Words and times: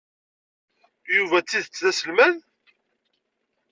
Yuba 1.15 1.37
d 1.39 1.45
tidet 1.47 1.79
d 1.83 1.85
aselmad? 1.89 2.35